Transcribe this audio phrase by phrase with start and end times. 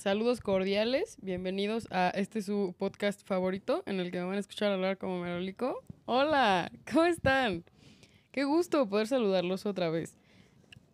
[0.00, 4.72] Saludos cordiales, bienvenidos a este su podcast favorito en el que me van a escuchar
[4.72, 5.84] hablar como Merolico.
[6.06, 7.64] Hola, ¿cómo están?
[8.32, 10.16] Qué gusto poder saludarlos otra vez.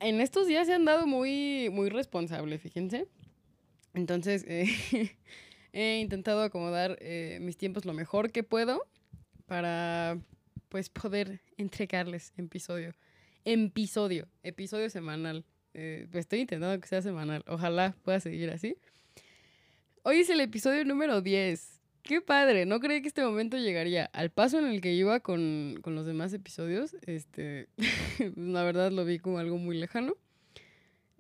[0.00, 3.06] En estos días se han dado muy, muy responsable, fíjense.
[3.95, 4.66] Entonces, eh,
[5.73, 8.88] he intentado acomodar eh, mis tiempos lo mejor que puedo
[9.46, 10.18] para
[10.68, 12.92] pues poder entregarles episodio.
[13.45, 15.45] Episodio, episodio semanal.
[15.74, 17.45] Eh, estoy intentando que sea semanal.
[17.46, 18.77] Ojalá pueda seguir así.
[20.09, 21.80] Hoy es el episodio número 10.
[22.05, 24.05] Qué padre, no creí que este momento llegaría.
[24.12, 27.66] Al paso en el que iba con, con los demás episodios, este,
[28.37, 30.14] la verdad lo vi como algo muy lejano.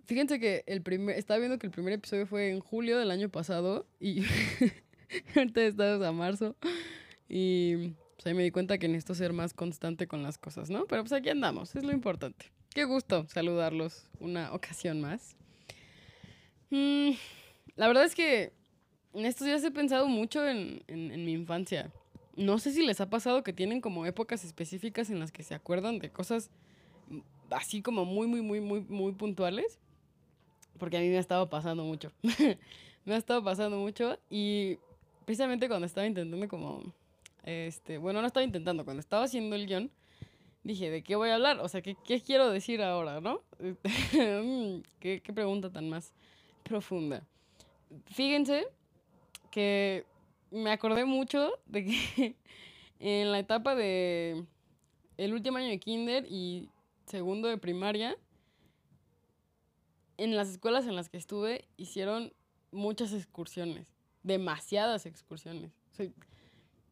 [0.04, 3.28] Fíjense que el primer, estaba viendo que el primer episodio fue en julio del año
[3.28, 4.22] pasado y
[5.34, 6.54] ahorita estamos a marzo
[7.28, 10.86] y pues ahí me di cuenta que necesito ser más constante con las cosas, ¿no?
[10.86, 12.52] Pero pues aquí andamos, es lo importante.
[12.72, 15.34] Qué gusto saludarlos una ocasión más.
[16.70, 17.14] Mm,
[17.74, 18.52] la verdad es que
[19.16, 21.90] en estos días he pensado mucho en, en, mi infancia.
[22.36, 25.54] No sé si les ha pasado que tienen como épocas específicas en las que se
[25.54, 26.50] acuerdan de cosas
[27.50, 29.78] así como muy, muy, muy, muy, muy puntuales
[30.78, 32.12] porque a mí me ha estado pasando mucho.
[33.06, 34.78] me ha estado pasando mucho y
[35.24, 36.82] precisamente cuando estaba intentando como,
[37.44, 39.90] este, bueno, no estaba intentando, cuando estaba haciendo el guion,
[40.62, 41.60] dije, ¿de qué voy a hablar?
[41.60, 43.40] O sea, ¿qué, qué quiero decir ahora, no?
[45.00, 46.12] ¿Qué, ¿Qué pregunta tan más
[46.64, 47.22] profunda?
[48.06, 48.66] Fíjense
[49.56, 50.04] que
[50.50, 52.36] me acordé mucho de que
[53.00, 54.44] en la etapa de
[55.16, 56.68] el último año de kinder y
[57.06, 58.18] segundo de primaria,
[60.18, 62.34] en las escuelas en las que estuve hicieron
[62.70, 65.72] muchas excursiones, demasiadas excursiones.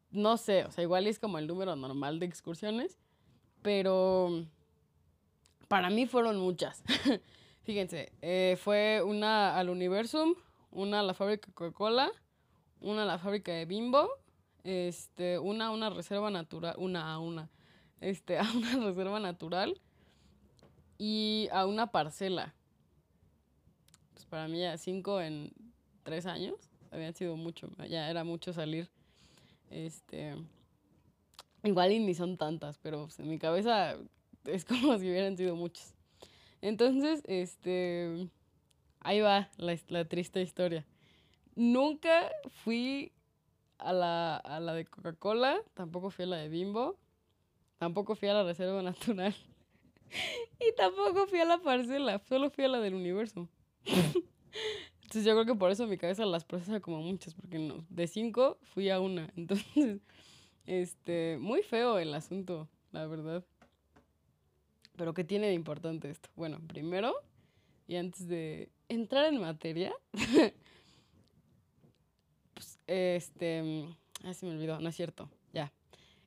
[0.09, 2.97] No sé, o sea, igual es como el número normal de excursiones,
[3.61, 4.43] pero
[5.67, 6.81] para mí fueron muchas.
[7.63, 10.33] Fíjense, eh, fue una al Universum,
[10.71, 12.11] una a la fábrica Coca-Cola,
[12.81, 14.09] una a la fábrica de Bimbo,
[14.63, 17.49] este, una a una reserva natural, una a una,
[18.01, 19.79] este, a una reserva natural
[20.97, 22.53] y a una parcela
[24.15, 25.51] pues para mí ya cinco en
[26.03, 26.55] tres años
[26.89, 28.89] habían sido mucho, ya era mucho salir.
[29.69, 30.35] Este,
[31.63, 33.97] igual y ni son tantas, pero pues, en mi cabeza
[34.45, 35.93] es como si hubieran sido muchas.
[36.61, 38.29] Entonces, este,
[39.01, 40.85] ahí va la, la triste historia.
[41.55, 42.31] Nunca
[42.63, 43.11] fui
[43.77, 46.97] a la, a la de Coca-Cola, tampoco fui a la de Bimbo,
[47.77, 49.35] tampoco fui a la Reserva Natural
[50.59, 53.47] y tampoco fui a la parcela, solo fui a la del universo.
[55.01, 58.07] Entonces yo creo que por eso mi cabeza las procesa como muchas, porque no, de
[58.07, 59.31] cinco fui a una.
[59.37, 60.01] Entonces,
[60.65, 63.45] este, muy feo el asunto, la verdad.
[64.97, 66.29] Pero ¿qué tiene de importante esto?
[66.35, 67.13] Bueno, primero,
[67.87, 69.93] y antes de entrar en materia,
[72.87, 73.87] este,
[74.23, 75.71] ah, se me olvidó, no es cierto, ya.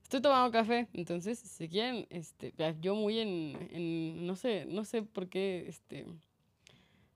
[0.02, 5.02] Estoy tomando café, entonces, si quieren, este, yo muy en, en, no sé, no sé
[5.02, 6.06] por qué, este,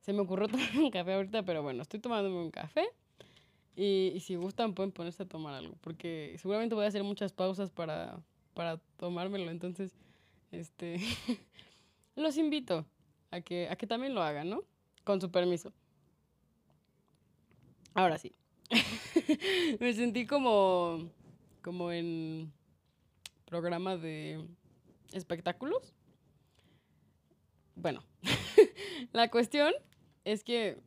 [0.02, 2.86] se me ocurrió tomar un café ahorita, pero bueno, estoy tomándome un café.
[3.74, 5.76] Y, y, si gustan, pueden ponerse a tomar algo.
[5.80, 8.20] Porque seguramente voy a hacer muchas pausas para,
[8.52, 9.50] para tomármelo.
[9.50, 9.94] Entonces,
[10.50, 10.98] este
[12.16, 12.84] los invito
[13.30, 14.62] a que, a que también lo hagan, ¿no?
[15.04, 15.72] Con su permiso.
[17.94, 18.34] Ahora sí.
[19.80, 21.10] me sentí como,
[21.62, 22.52] como en
[23.44, 24.46] programa de
[25.12, 25.94] espectáculos.
[27.74, 28.02] Bueno,
[29.12, 29.72] la cuestión
[30.24, 30.78] es que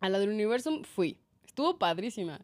[0.00, 1.18] a la del universo fui.
[1.44, 2.40] Estuvo padrísima.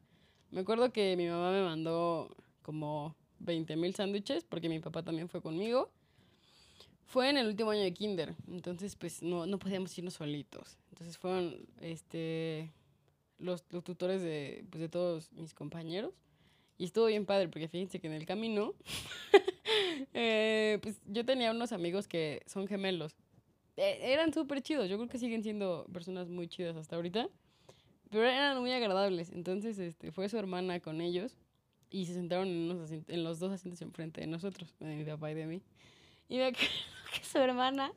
[0.50, 5.28] Me acuerdo que mi mamá me mandó como 20 mil sándwiches porque mi papá también
[5.28, 5.91] fue conmigo.
[7.06, 10.77] Fue en el último año de kinder, entonces pues no, no podíamos irnos solitos.
[10.91, 12.73] Entonces fueron este,
[13.38, 16.14] los, los tutores de, pues, de todos mis compañeros.
[16.78, 18.75] Y estuvo bien padre porque fíjense que en el camino,
[20.14, 23.16] eh, pues yo tenía unos amigos que son gemelos.
[23.76, 24.88] Eh, eran súper chidos.
[24.88, 27.28] Yo creo que siguen siendo personas muy chidas hasta ahorita.
[28.11, 29.31] Pero eran muy agradables.
[29.31, 31.37] Entonces, este, fue su hermana con ellos.
[31.90, 35.31] Y se sentaron en, unos en los dos asientos enfrente de nosotros, de mi papá
[35.31, 35.62] y de mí.
[36.28, 36.69] Y me acuerdo
[37.12, 37.93] que su hermana,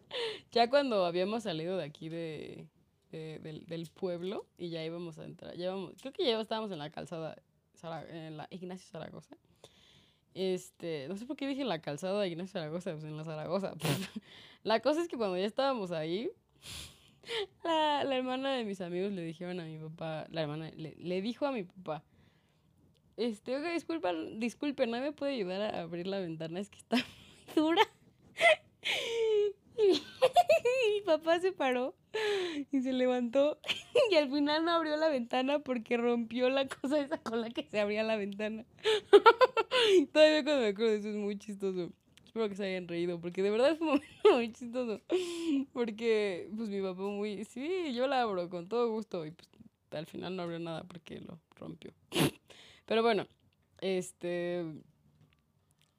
[0.51, 2.67] ya cuando habíamos salido de aquí de,
[3.11, 6.79] de del, del, pueblo y ya íbamos a entrar, ya creo que ya estábamos en
[6.79, 7.41] la calzada,
[8.09, 9.35] en la Ignacio Zaragoza.
[10.33, 13.73] Este, no sé por qué dije la calzada de Ignacio Zaragoza, pues en la Zaragoza.
[14.63, 16.29] la cosa es que cuando ya estábamos ahí,
[17.63, 21.21] la, la, hermana de mis amigos le dijeron a mi papá, la hermana le, le
[21.21, 22.03] dijo a mi papá,
[23.19, 26.57] este, oiga, disculpa, disculpe, ¿no me puede ayudar a abrir la ventana?
[26.57, 26.95] Es que está
[27.55, 27.81] muy dura.
[29.79, 29.91] Y
[30.93, 31.95] mi papá se paró
[32.71, 33.59] y se levantó
[34.11, 37.63] y al final no abrió la ventana porque rompió la cosa esa con la que
[37.63, 38.65] se abría la ventana.
[40.13, 41.91] Todavía cuando me acuerdo de eso es muy chistoso.
[42.25, 45.01] Espero que se hayan reído porque de verdad fue muy, chistoso.
[45.73, 49.49] Porque pues mi papá muy, sí, yo la abro con todo gusto y pues
[49.91, 51.91] al final no abrió nada porque lo rompió.
[52.85, 53.27] Pero bueno,
[53.81, 54.63] este...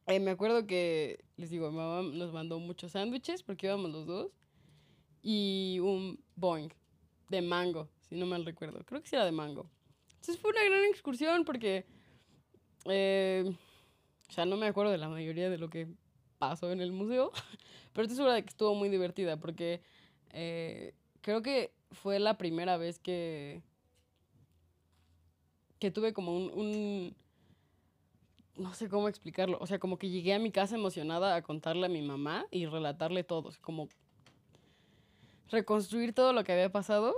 [0.06, 4.06] Eh, me acuerdo que, les digo, mi mamá nos mandó muchos sándwiches porque íbamos los
[4.06, 4.32] dos.
[5.22, 6.72] Y un boing
[7.28, 8.84] de mango, si no mal recuerdo.
[8.84, 9.70] Creo que sí era de mango.
[10.08, 11.84] Entonces fue una gran excursión porque...
[12.86, 13.44] Eh,
[14.28, 15.88] o sea, no me acuerdo de la mayoría de lo que
[16.38, 17.32] pasó en el museo,
[17.92, 19.82] pero estoy segura de que estuvo muy divertida porque
[20.32, 23.62] eh, creo que fue la primera vez que,
[25.78, 27.14] que tuve como un,
[28.60, 31.86] no sé cómo explicarlo, o sea, como que llegué a mi casa emocionada a contarle
[31.86, 33.88] a mi mamá y relatarle todo, como
[35.50, 37.14] reconstruir todo lo que había pasado.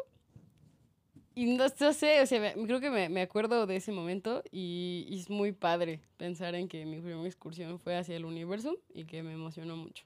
[1.35, 5.31] Y no, sé, o sea, creo que me, me, acuerdo de ese momento y, es
[5.31, 9.33] muy padre pensar en que mi primera excursión fue hacia el universo y que me
[9.33, 10.05] emocionó mucho.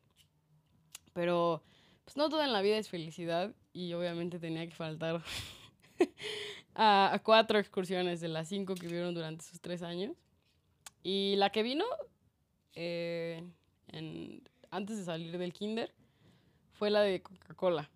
[1.13, 1.63] Pero,
[2.05, 5.21] pues no todo en la vida es felicidad y obviamente tenía que faltar
[6.77, 10.17] a, cuatro excursiones de las cinco que vieron durante esos tres años.
[11.09, 11.85] Y la que vino
[12.75, 13.41] eh,
[14.73, 15.95] antes de salir del kinder
[16.73, 17.89] fue la de Coca-Cola.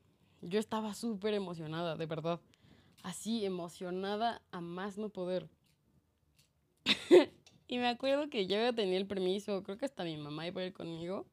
[0.43, 2.39] Yo estaba súper emocionada, de verdad.
[3.03, 5.49] Así, emocionada a más no poder.
[7.67, 10.67] y me acuerdo que yo tenía el permiso, creo que hasta mi mamá iba a
[10.67, 11.27] ir conmigo.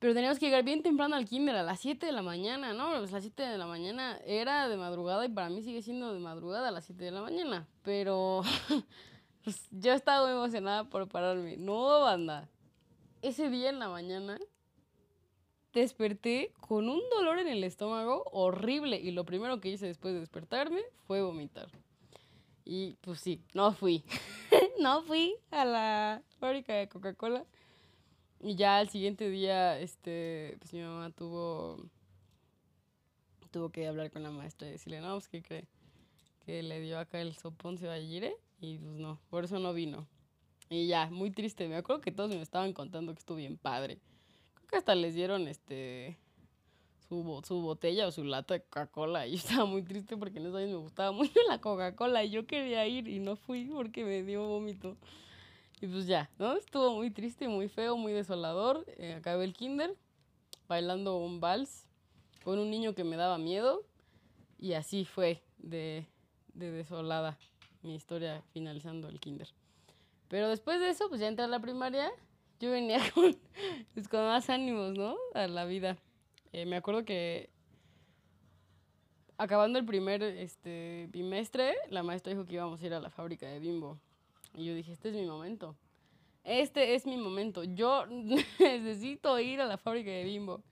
[0.00, 2.90] Pero teníamos que llegar bien temprano al kinder, a las 7 de la mañana, ¿no?
[2.98, 6.18] Pues las 7 de la mañana era de madrugada y para mí sigue siendo de
[6.18, 7.68] madrugada a las 7 de la mañana.
[7.84, 8.42] Pero
[9.44, 11.56] pues, yo estaba muy emocionada por pararme.
[11.56, 12.48] No, banda.
[13.22, 14.38] Ese día en la mañana
[15.72, 20.20] desperté con un dolor en el estómago horrible y lo primero que hice después de
[20.20, 21.68] despertarme fue vomitar.
[22.64, 24.04] Y pues sí, no fui.
[24.80, 27.44] no fui a la fábrica de Coca-Cola.
[28.40, 31.84] Y ya al siguiente día, este, pues mi mamá tuvo,
[33.52, 35.68] tuvo que hablar con la maestra y decirle, no, pues que cree
[36.44, 38.32] que le dio acá el sopón se va a ir,
[38.62, 40.06] y pues no, por eso no vino.
[40.70, 43.98] Y ya, muy triste, me acuerdo que todos me estaban contando que estuvo bien padre.
[44.54, 46.16] Creo que hasta les dieron este
[47.08, 50.46] su, su botella o su lata de Coca-Cola y yo estaba muy triste porque en
[50.46, 54.04] esos años me gustaba mucho la Coca-Cola y yo quería ir y no fui porque
[54.04, 54.96] me dio vómito.
[55.80, 56.56] Y pues ya, ¿no?
[56.56, 58.84] Estuvo muy triste, muy feo, muy desolador.
[58.96, 59.92] Eh, acabé el kinder
[60.68, 61.84] bailando un vals
[62.44, 63.84] con un niño que me daba miedo.
[64.56, 66.06] Y así fue de,
[66.54, 67.36] de desolada
[67.82, 69.48] mi historia finalizando el kinder.
[70.28, 72.10] Pero después de eso, pues ya entré a la primaria.
[72.60, 73.36] Yo venía con,
[73.94, 75.16] pues, con más ánimos, ¿no?
[75.34, 75.96] A la vida.
[76.52, 77.50] Eh, me acuerdo que
[79.38, 83.46] acabando el primer este, bimestre, la maestra dijo que íbamos a ir a la fábrica
[83.46, 83.98] de Bimbo.
[84.54, 85.74] Y yo dije, este es mi momento.
[86.44, 87.64] Este es mi momento.
[87.64, 88.06] Yo
[88.58, 90.62] necesito ir a la fábrica de Bimbo.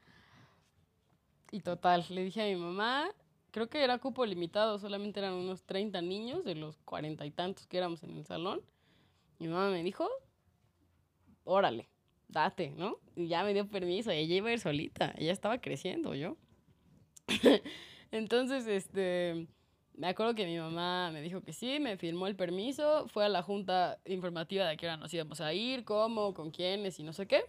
[1.50, 3.10] Y total, le dije a mi mamá,
[3.50, 7.66] creo que era cupo limitado, solamente eran unos 30 niños de los cuarenta y tantos
[7.66, 8.62] que éramos en el salón.
[9.38, 10.08] Mi mamá me dijo,
[11.44, 11.88] órale,
[12.28, 12.98] date, ¿no?
[13.16, 16.36] Y ya me dio permiso, ella iba a ir solita, ella estaba creciendo, yo.
[18.10, 19.46] Entonces, este,
[19.94, 23.28] me acuerdo que mi mamá me dijo que sí, me firmó el permiso, fue a
[23.28, 27.02] la junta informativa de a qué hora nos íbamos a ir, cómo, con quiénes y
[27.02, 27.44] no sé qué.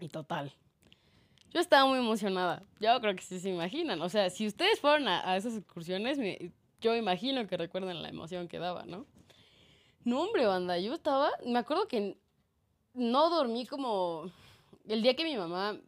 [0.00, 0.52] Y total.
[1.52, 2.62] Yo estaba muy emocionada.
[2.80, 4.02] Yo creo que sí se imaginan.
[4.02, 6.18] O sea, si ustedes fueron a, esas excursiones,
[6.80, 9.06] yo imagino que recuerdan la emoción que daba, ¿no?
[10.04, 12.16] No, hombre, banda, yo estaba, me acuerdo que
[12.94, 14.30] no dormí como
[14.86, 15.78] el día que mi mamá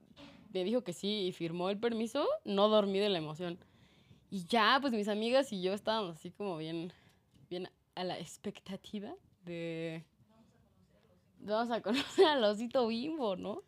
[0.53, 3.59] me dijo que sí y firmó el permiso, no dormí de la emoción.
[4.31, 6.93] Y ya, pues mis amigas y yo estábamos así como bien,
[7.49, 10.05] bien a la expectativa de...
[11.41, 13.63] Vamos a conocer al osito bimbo, ¿no?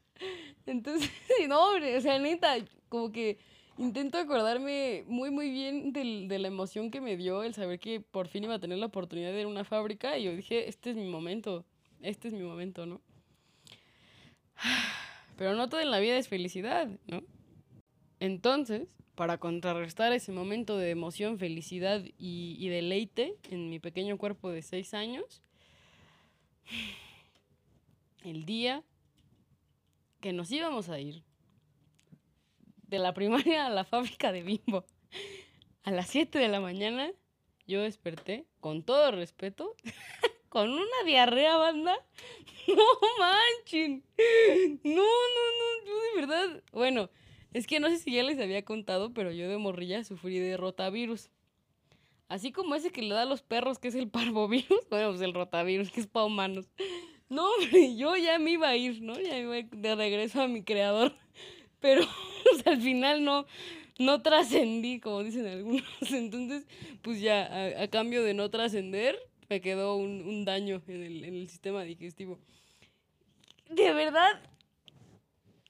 [0.66, 1.10] Entonces,
[1.48, 2.56] no, o sea, neta,
[2.88, 3.38] como que
[3.78, 8.00] intento acordarme muy, muy bien del, de la emoción que me dio el saber que
[8.00, 10.68] por fin iba a tener la oportunidad de ir a una fábrica y yo dije,
[10.68, 11.64] este es mi momento,
[12.02, 13.00] este es mi momento, ¿no?
[15.36, 17.22] Pero no todo en la vida es felicidad, ¿no?
[18.18, 24.62] Entonces, para contrarrestar ese momento de emoción, felicidad y, deleite en mi pequeño cuerpo de
[24.62, 25.42] seis años,
[28.24, 28.82] el día
[30.20, 31.24] que nos íbamos a ir
[32.82, 34.84] de la primaria a la fábrica de Bimbo
[35.82, 37.10] a las 7 de la mañana,
[37.66, 39.74] yo desperté con todo respeto
[40.48, 41.96] con una diarrea, banda.
[42.68, 42.84] No
[43.18, 44.04] manchen.
[44.84, 46.62] No, no, no, yo de verdad.
[46.72, 47.10] Bueno,
[47.52, 50.56] es que no sé si ya les había contado, pero yo de morrilla sufrí de
[50.56, 51.30] rotavirus.
[52.28, 54.68] Así como ese que le da a los perros, que es el parvovirus.
[54.90, 56.68] Bueno, pues el rotavirus, que es para humanos.
[57.30, 59.18] No, hombre, yo ya me iba a ir, ¿no?
[59.18, 61.14] Ya me iba de regreso a mi creador.
[61.80, 62.02] Pero
[62.66, 63.46] al final no,
[63.98, 65.84] no trascendí, como dicen algunos.
[66.12, 66.66] Entonces,
[67.02, 69.16] pues ya, a, cambio de no trascender,
[69.48, 72.40] me quedó un, un daño en el, en el sistema digestivo.
[73.68, 74.42] De verdad,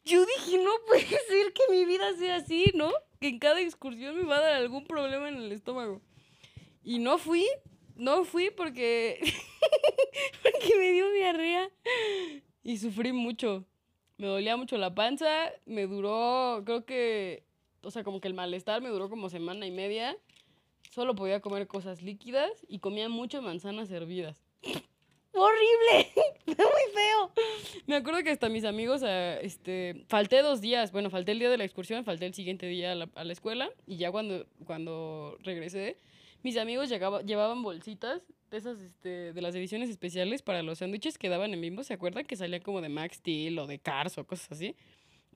[0.04, 2.90] yo dije, no puede ser que mi vida sea así, ¿no?
[3.20, 6.00] Que en cada excursión me va a dar algún problema en el estómago.
[6.82, 7.46] Y no fui,
[8.00, 9.20] no fui porque,
[10.42, 11.70] porque me dio diarrea
[12.62, 13.64] y sufrí mucho.
[14.16, 17.44] Me dolía mucho la panza, me duró, creo que,
[17.82, 20.16] o sea, como que el malestar me duró como semana y media.
[20.90, 24.42] Solo podía comer cosas líquidas y comía mucho manzanas hervidas.
[25.32, 26.12] horrible,
[26.46, 27.32] muy feo.
[27.86, 31.50] Me acuerdo que hasta mis amigos, eh, este, falté dos días, bueno, falté el día
[31.50, 34.46] de la excursión, falté el siguiente día a la, a la escuela y ya cuando,
[34.66, 35.96] cuando regresé,
[36.42, 41.18] mis amigos llegaba, llevaban bolsitas de esas, este, de las ediciones especiales para los sándwiches
[41.18, 42.24] que daban en Bimbo, ¿se acuerdan?
[42.24, 44.76] Que salían como de Max Steel o de Cars o cosas así.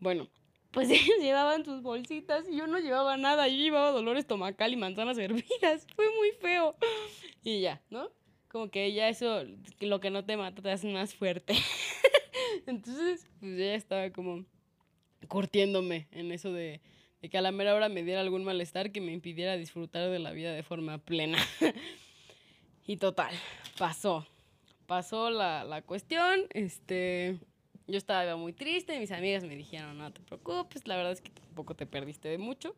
[0.00, 0.28] Bueno,
[0.70, 4.76] pues ellos llevaban sus bolsitas y yo no llevaba nada, yo llevaba dolor estomacal y
[4.76, 6.76] manzanas hervidas, fue muy feo.
[7.42, 8.10] Y ya, ¿no?
[8.54, 9.42] como que ya eso,
[9.80, 11.54] lo que no te mata te hace más fuerte.
[12.66, 14.44] Entonces, pues ya estaba como
[15.26, 16.80] curtiéndome en eso de,
[17.28, 20.32] que a la mera hora me diera algún malestar que me impidiera disfrutar de la
[20.32, 21.38] vida de forma plena.
[22.86, 23.34] y total,
[23.78, 24.26] pasó.
[24.86, 27.38] Pasó la, la cuestión, este...
[27.86, 31.28] Yo estaba muy triste, mis amigas me dijeron, no te preocupes, la verdad es que
[31.28, 32.74] tampoco te perdiste de mucho.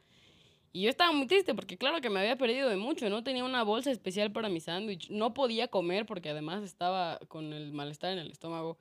[0.76, 3.44] Y yo estaba muy triste porque claro que me había perdido de mucho, no tenía
[3.44, 8.12] una bolsa especial para mi sándwich, no podía comer porque además estaba con el malestar
[8.12, 8.76] en el estómago.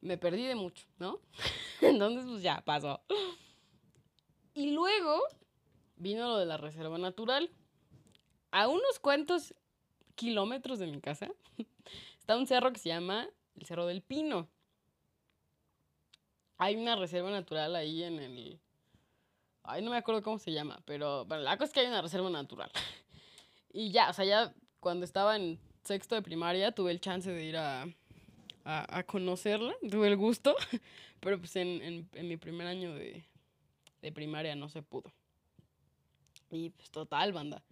[0.00, 1.20] Me perdí de mucho, ¿no?
[1.80, 3.00] Entonces pues ya pasó.
[4.54, 5.20] Y luego
[5.96, 7.50] vino lo de la reserva natural.
[8.50, 9.54] A unos cuantos
[10.14, 11.28] kilómetros de mi casa
[12.18, 14.48] está un cerro que se llama el Cerro del Pino.
[16.56, 18.60] Hay una reserva natural ahí en el
[19.64, 22.02] Ay, no me acuerdo cómo se llama, pero bueno, la cosa es que hay una
[22.02, 22.70] reserva natural.
[23.76, 27.44] Y ya, o sea, ya cuando estaba en sexto de primaria tuve el chance de
[27.44, 27.88] ir a,
[28.64, 30.54] a, conocerla, tuve el gusto,
[31.20, 33.26] pero pues en, en, mi primer año de,
[34.04, 35.10] de primaria no se pudo.
[36.50, 37.64] Y pues total, banda.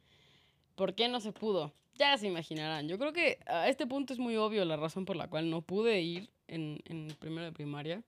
[0.74, 1.72] ¿Por qué no se pudo?
[1.94, 2.88] Ya se imaginarán.
[2.88, 5.60] Yo creo que a este punto es muy obvio la razón por la cual no
[5.60, 8.02] pude ir en, en primero de primaria.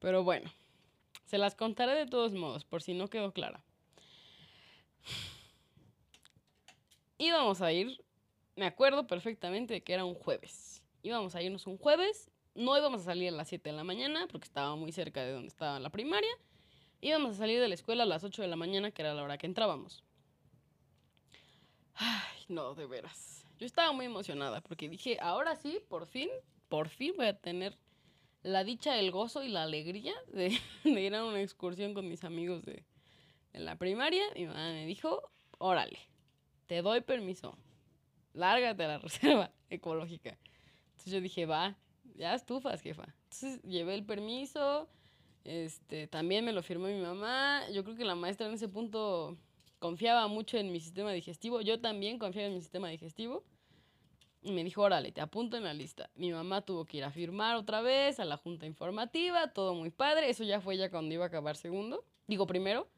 [0.00, 0.50] Pero bueno,
[1.24, 3.64] se las contaré de todos modos, por si no quedó clara.
[7.16, 8.04] Íbamos a ir,
[8.56, 10.82] me acuerdo perfectamente que era un jueves.
[11.02, 14.26] Íbamos a irnos un jueves, no íbamos a salir a las 7 de la mañana
[14.30, 16.30] porque estaba muy cerca de donde estaba la primaria.
[17.00, 19.22] Íbamos a salir de la escuela a las 8 de la mañana, que era la
[19.22, 20.02] hora que entrábamos.
[21.94, 23.44] Ay, no, de veras.
[23.58, 26.28] Yo estaba muy emocionada porque dije, ahora sí, por fin,
[26.68, 27.76] por fin voy a tener
[28.42, 32.64] la dicha, el gozo y la alegría de, ir a una excursión con mis amigos
[32.64, 32.84] de,
[33.52, 34.22] la primaria.
[34.34, 35.98] Mi mamá me dijo, órale,
[36.66, 37.56] te doy permiso,
[38.32, 40.38] lárgate a la reserva ecológica.
[40.90, 41.76] Entonces yo dije, va,
[42.14, 43.04] ya estufas, jefa.
[43.24, 44.88] Entonces llevé el permiso,
[45.44, 47.62] este, también me lo firmó mi mamá.
[47.70, 49.36] Yo creo que la maestra en ese punto
[49.78, 51.60] confiaba mucho en mi sistema digestivo.
[51.60, 53.44] Yo también confiaba en mi sistema digestivo.
[54.42, 56.10] Y me dijo, órale, te apunto en la lista.
[56.14, 59.90] Mi mamá tuvo que ir a firmar otra vez a la junta informativa, todo muy
[59.90, 60.30] padre.
[60.30, 62.04] Eso ya fue ya cuando iba a acabar segundo.
[62.26, 62.88] Digo, primero.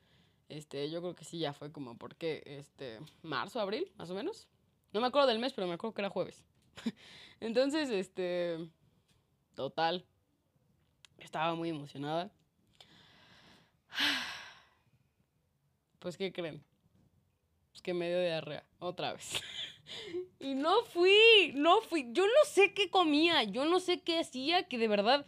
[0.48, 4.48] Este, yo creo que sí, ya fue como porque, este, marzo, abril, más o menos.
[4.92, 6.44] No me acuerdo del mes, pero me acuerdo que era jueves.
[7.40, 8.68] Entonces, este,
[9.54, 10.04] total.
[11.24, 12.30] Estaba muy emocionada.
[15.98, 16.64] Pues, ¿qué creen?
[17.70, 19.32] Pues que me dio diarrea, otra vez.
[20.38, 22.06] Y no fui, no fui.
[22.12, 25.26] Yo no sé qué comía, yo no sé qué hacía, que de verdad,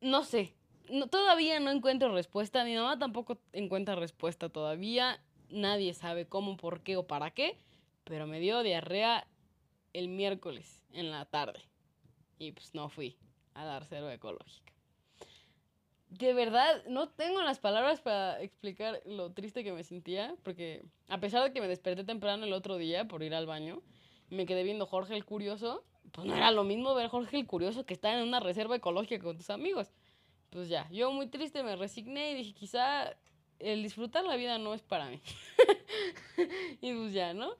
[0.00, 0.54] no sé.
[0.90, 5.22] No, todavía no encuentro respuesta, mi mamá tampoco encuentra respuesta todavía.
[5.50, 7.58] Nadie sabe cómo, por qué o para qué,
[8.04, 9.26] pero me dio diarrea
[9.92, 11.60] el miércoles en la tarde.
[12.38, 13.18] Y pues no fui
[13.56, 14.76] a dar cero ecológica
[16.08, 21.18] de verdad no tengo las palabras para explicar lo triste que me sentía, porque a
[21.18, 23.82] pesar de que me desperté temprano el otro día por ir al baño,
[24.30, 27.84] me quedé viendo Jorge el Curioso, pues no era lo mismo ver Jorge el Curioso
[27.84, 29.92] que estar en una reserva ecológica con tus amigos.
[30.50, 33.14] Pues ya, yo muy triste me resigné y dije, quizá
[33.58, 35.20] el disfrutar la vida no es para mí.
[36.80, 37.54] y pues ya, ¿no?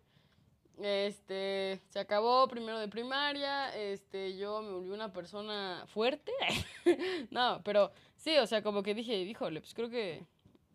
[0.78, 6.32] Este, se acabó primero de primaria, este, yo me volví una persona fuerte.
[7.30, 10.26] no, pero sí, o sea, como que dije, híjole, pues creo que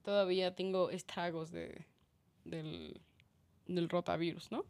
[0.04, 1.86] todavía tengo estragos de,
[2.46, 3.00] del,
[3.68, 4.66] del rotavirus, ¿no?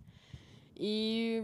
[0.76, 1.44] Y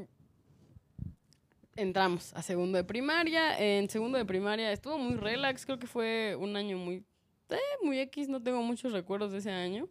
[1.78, 3.58] entramos a segundo de primaria.
[3.58, 7.06] En segundo de primaria estuvo muy relax, creo que fue un año muy,
[7.50, 9.88] eh, muy X, no tengo muchos recuerdos de ese año.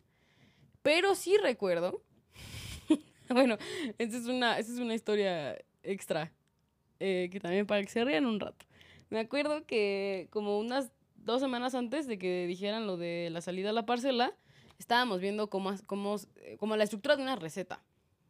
[0.83, 2.03] Pero sí recuerdo
[3.31, 3.57] bueno,
[3.99, 6.33] esta es una, es una historia extra,
[7.01, 8.67] eh, que también para que se rían un rato.
[9.11, 13.71] Me acuerdo que como unas dos semanas antes de que dijeran lo de la salida
[13.71, 14.35] a la parcela,
[14.79, 16.17] estábamos viendo cómo, cómo,
[16.59, 17.83] como la estructura de una receta.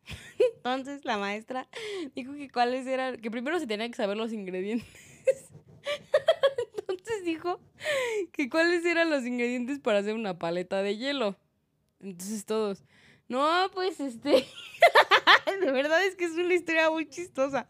[0.57, 1.69] Entonces la maestra
[2.15, 4.87] dijo que cuáles eran, que primero se tenían que saber los ingredientes.
[6.88, 7.61] Entonces dijo
[8.33, 11.37] que cuáles eran los ingredientes para hacer una paleta de hielo.
[12.00, 12.85] Entonces todos,
[13.28, 14.30] no, pues este.
[15.61, 17.66] de verdad es que es una historia muy chistosa.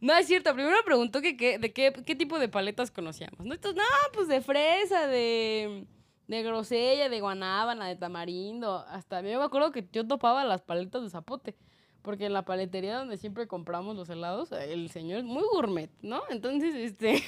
[0.00, 3.46] No es cierto, primero me preguntó que, de qué, tipo de paletas conocíamos.
[3.46, 3.54] ¿no?
[3.54, 5.86] Entonces, no, pues de fresa, de,
[6.28, 8.84] de grosella, de guanábana, de tamarindo.
[8.88, 11.56] Hasta yo me acuerdo que yo topaba las paletas de zapote.
[12.02, 16.22] Porque en la paletería donde siempre compramos los helados, el señor es muy gourmet, ¿no?
[16.30, 17.20] Entonces, este.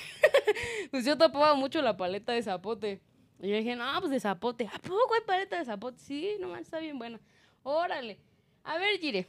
[0.93, 3.01] pues yo topaba mucho la paleta de zapote.
[3.41, 4.69] Y yo dije, no, pues de zapote.
[4.73, 5.99] ¿A poco hay paleta de zapote?
[5.99, 7.21] Sí, no está bien buena.
[7.63, 8.19] Órale.
[8.65, 9.27] A ver, Gire.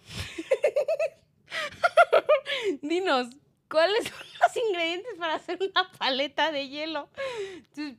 [2.82, 3.28] Dinos,
[3.70, 7.10] ¿cuáles son los ingredientes para hacer una paleta de hielo?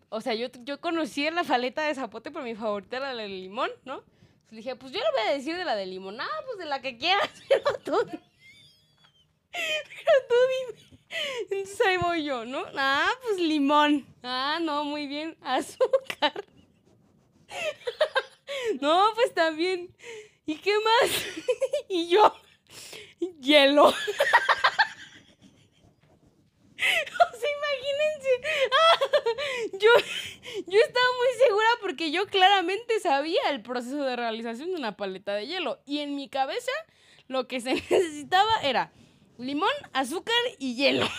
[0.08, 3.28] o sea, yo, yo conocí la paleta de zapote, pero mi favorita era la de
[3.28, 4.02] limón, ¿no?
[4.50, 6.20] Entonces dije, pues yo le voy a decir de la de limón.
[6.20, 7.92] Ah, pues de la que quieras, pero tú.
[9.52, 10.34] Pero tú
[10.68, 10.89] dime.
[11.50, 12.64] Entonces ahí voy yo, ¿no?
[12.76, 14.06] Ah, pues limón.
[14.22, 15.36] Ah, no, muy bien.
[15.42, 16.44] Azúcar.
[18.80, 19.94] No, pues también.
[20.44, 21.10] ¿Y qué más?
[21.88, 22.34] Y yo,
[23.40, 23.94] hielo.
[26.82, 28.30] O sea, imagínense.
[29.78, 29.90] yo,
[30.66, 35.34] yo estaba muy segura porque yo claramente sabía el proceso de realización de una paleta
[35.34, 35.80] de hielo.
[35.84, 36.72] Y en mi cabeza
[37.28, 38.92] lo que se necesitaba era
[39.40, 41.06] limón, azúcar y hielo.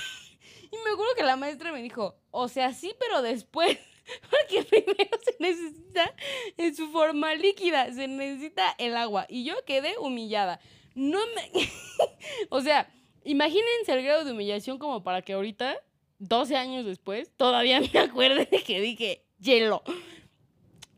[0.74, 3.78] Y me acuerdo que la maestra me dijo, o sea, sí, pero después.
[4.30, 6.16] Porque primero se necesita
[6.56, 9.26] en su forma líquida, se necesita el agua.
[9.28, 10.62] Y yo quedé humillada.
[10.96, 11.52] No me.
[12.50, 12.90] o sea,
[13.26, 15.78] imagínense el grado de humillación como para que ahorita,
[16.20, 19.84] 12 años después, todavía me acuerde de que dije hielo.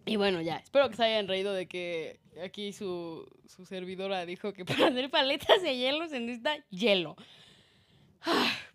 [0.05, 4.53] Y bueno, ya, espero que se hayan reído de que aquí su, su servidora dijo
[4.53, 7.15] que para hacer paletas de hielo se necesita hielo.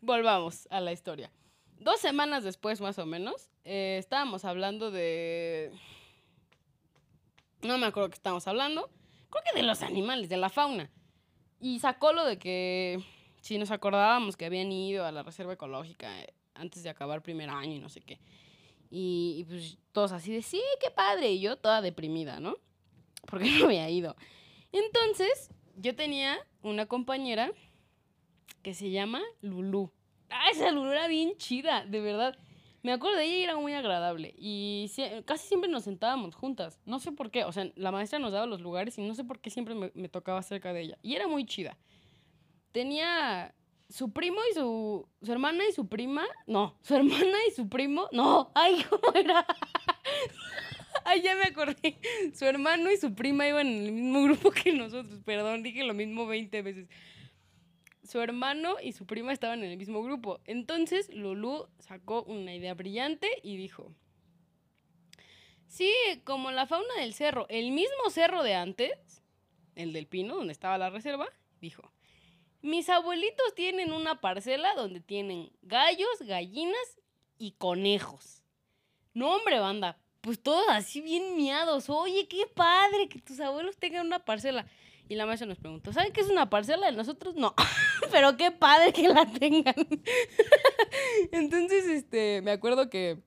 [0.00, 1.30] volvamos a la historia.
[1.80, 5.72] Dos semanas después, más o menos, eh, estábamos hablando de...
[7.62, 8.90] No me acuerdo qué estábamos hablando.
[9.30, 10.90] Creo que de los animales, de la fauna.
[11.60, 13.02] Y sacó lo de que
[13.40, 17.50] si nos acordábamos que habían ido a la reserva ecológica eh, antes de acabar primer
[17.50, 18.20] año y no sé qué.
[18.90, 21.32] Y, y, pues todos así de, sí, qué padre.
[21.32, 22.56] Y yo toda deprimida, ¿no?
[23.28, 24.16] Porque no había ido.
[24.72, 27.52] Entonces, yo tenía una compañera
[28.62, 29.92] que se llama Lulu.
[30.30, 32.36] Ah, esa Lulu era bien chida, de verdad.
[32.82, 34.34] Me acuerdo de ella y era muy agradable.
[34.36, 34.90] Y
[35.24, 36.80] casi siempre nos sentábamos juntas.
[36.84, 37.44] No sé por qué.
[37.44, 40.08] O sea, la maestra nos daba los lugares y no sé por qué siempre me,
[40.08, 40.98] tocaba cerca de ella.
[41.02, 41.76] Y era muy chida.
[42.72, 43.54] Tenía
[43.88, 46.24] su primo y su, su hermana y su prima.
[46.46, 48.08] No, su hermana y su primo.
[48.12, 49.44] No, ay, ¿cómo era?
[51.08, 51.98] Ay, ya me acordé.
[52.34, 55.20] Su hermano y su prima iban en el mismo grupo que nosotros.
[55.24, 56.88] Perdón, dije lo mismo 20 veces
[58.08, 60.40] su hermano y su prima estaban en el mismo grupo.
[60.46, 63.92] Entonces Lulu sacó una idea brillante y dijo,
[65.66, 65.92] sí,
[66.24, 69.22] como la fauna del cerro, el mismo cerro de antes,
[69.74, 71.28] el del pino, donde estaba la reserva,
[71.60, 71.92] dijo,
[72.62, 76.98] mis abuelitos tienen una parcela donde tienen gallos, gallinas
[77.36, 78.42] y conejos.
[79.12, 81.88] No, hombre, banda, pues todos así bien miados.
[81.88, 84.66] Oye, qué padre que tus abuelos tengan una parcela.
[85.08, 86.90] Y la maestra nos preguntó, ¿saben qué es una parcela?
[86.90, 87.54] Nosotros no,
[88.10, 89.74] pero qué padre que la tengan.
[91.32, 93.22] Entonces, este, me acuerdo que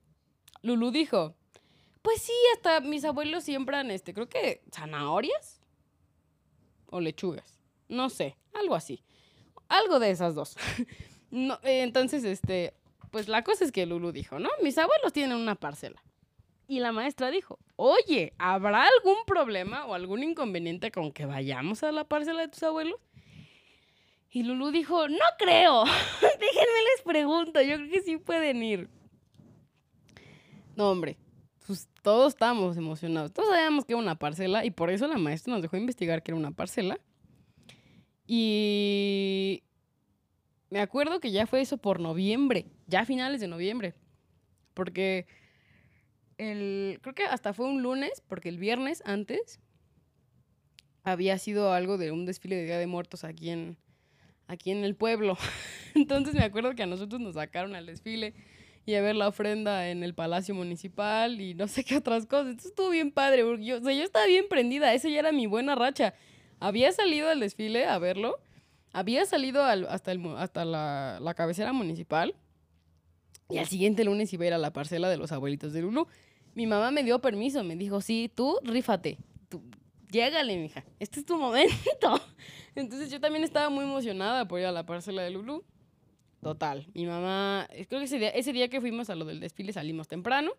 [0.62, 1.36] Lulu dijo,
[2.04, 5.60] pues sí, hasta mis abuelos siembran, este, creo que zanahorias
[6.86, 9.04] o lechugas, no sé, algo así,
[9.68, 10.56] algo de esas dos.
[11.64, 12.76] entonces, este,
[13.10, 14.50] pues la cosa es que Lulu dijo, ¿no?
[14.62, 16.04] Mis abuelos tienen una parcela.
[16.72, 21.92] Y la maestra dijo, oye, ¿habrá algún problema o algún inconveniente con que vayamos a
[21.92, 22.96] la parcela de tus abuelos?
[24.30, 25.84] Y Lulu dijo, no creo.
[26.22, 28.90] Déjenme les pregunto, yo creo que sí pueden ir.
[30.78, 31.18] No, hombre,
[31.68, 33.34] pues todos estábamos emocionados.
[33.34, 36.32] Todos sabíamos que era una parcela y por eso la maestra nos dejó investigar que
[36.32, 37.02] era una parcela.
[38.28, 39.62] Y
[40.70, 43.94] me acuerdo que ya fue eso por noviembre, ya finales de noviembre.
[44.74, 45.28] Porque
[46.42, 49.60] el, creo que hasta fue un lunes, porque el viernes antes
[51.04, 53.78] había sido algo de un desfile de Día de Muertos aquí en,
[54.48, 55.38] aquí en el pueblo.
[55.96, 58.34] Entonces me acuerdo que a nosotros nos sacaron al desfile
[58.88, 62.48] y a ver la ofrenda en el Palacio Municipal y no sé qué otras cosas.
[62.48, 65.32] Entonces estuvo bien padre, porque yo, o sea, yo estaba bien prendida, esa ya era
[65.32, 66.16] mi buena racha.
[66.60, 68.40] Había salido al desfile a verlo,
[68.94, 72.36] había salido hasta, el, hasta la, la, cabecera municipal
[73.50, 76.08] y al siguiente lunes iba a ir a la parcela de los abuelitos de Lulu.
[76.54, 79.18] Mi mamá me dio permiso, me dijo, sí, tú rífate,
[79.50, 79.62] tú,
[80.10, 82.20] llégale, mija, este es tu momento.
[82.76, 85.64] Entonces yo también estaba muy emocionada por ir a la parcela de Lulu.
[86.42, 86.88] Total.
[86.94, 90.08] Mi mamá, creo que ese día, ese día que fuimos a lo del desfile salimos
[90.08, 90.52] temprano.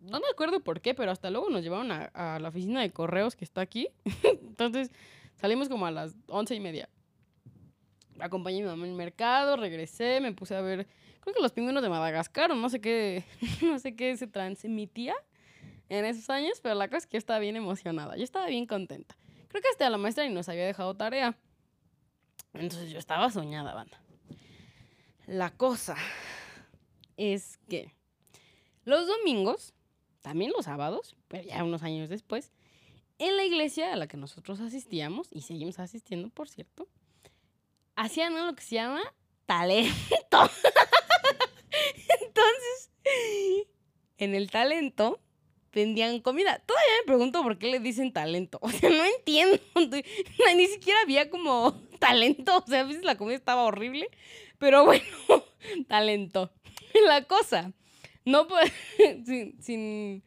[0.00, 3.36] No me acuerdo por qué, pero hasta luego nos llevaron a, la oficina de correos
[3.36, 3.88] que está aquí.
[4.22, 4.90] Entonces
[5.34, 6.88] salimos como a las once y media.
[8.18, 10.86] Acompañé a mi mamá en el mercado, regresé, me puse a ver,
[11.26, 13.24] creo que los pingüinos de Madagascar o no sé qué,
[13.62, 15.12] no sé qué se transmitía
[15.88, 18.64] en esos años, pero la cosa es que yo estaba bien emocionada, yo estaba bien
[18.64, 19.16] contenta.
[19.48, 21.36] Creo que hasta la maestra ni nos había dejado tarea.
[22.54, 24.00] Entonces yo estaba soñada, banda.
[25.26, 25.96] La cosa
[27.16, 27.92] es que
[28.84, 29.74] los domingos,
[30.22, 32.52] también los sábados, pero ya unos años después,
[33.18, 36.86] en la iglesia a la que nosotros asistíamos, y seguimos asistiendo, por cierto,
[37.96, 39.02] hacían lo que se llama
[39.44, 40.50] talento.
[42.36, 42.90] Entonces,
[44.18, 45.20] en el talento
[45.72, 46.58] vendían comida.
[46.66, 48.58] Todavía me pregunto por qué le dicen talento.
[48.62, 49.58] O sea, no entiendo.
[50.56, 52.58] Ni siquiera había como talento.
[52.58, 54.08] O sea, a veces la comida estaba horrible.
[54.58, 55.04] Pero bueno,
[55.88, 56.50] talento.
[57.06, 57.72] La cosa,
[58.24, 58.72] no puede,
[59.62, 60.22] sin,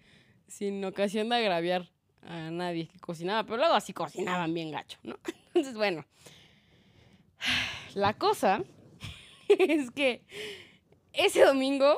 [0.47, 1.89] sin, ocasión de agraviar
[2.21, 5.17] a nadie que cocinaba, pero luego así cocinaban bien gacho, ¿no?
[5.47, 6.05] Entonces, bueno,
[7.95, 8.63] la cosa
[9.47, 10.21] es que
[11.13, 11.97] ese domingo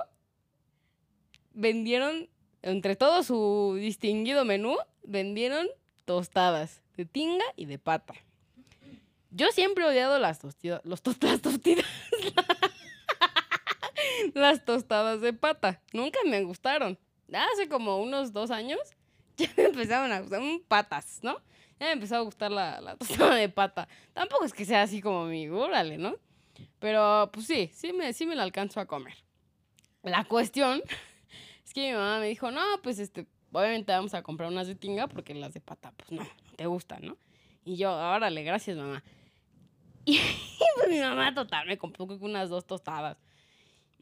[1.53, 2.29] vendieron,
[2.61, 5.67] entre todo su distinguido menú, vendieron
[6.05, 8.13] tostadas de tinga y de pata.
[9.31, 11.41] Yo siempre he odiado las tostidas, los las
[14.33, 15.81] las tostadas de pata.
[15.93, 16.99] Nunca me gustaron.
[17.33, 18.79] Hace como unos dos años
[19.37, 21.37] ya me empezaron a gustar patas, ¿no?
[21.79, 23.87] Ya me empezó a gustar la, la tostada de pata.
[24.13, 26.15] Tampoco es que sea así como mi, órale, ¿no?
[26.81, 29.13] Pero pues sí, sí me, sí me la alcanzo a comer.
[30.01, 30.81] La cuestión
[31.63, 34.73] es que mi mamá me dijo, no, pues este, obviamente vamos a comprar unas de
[34.73, 37.17] tinga porque las de pata, pues no, no te gustan, ¿no?
[37.63, 39.01] Y yo, órale, gracias mamá.
[40.05, 40.17] Y
[40.75, 43.17] pues mi mamá total me compró unas dos tostadas.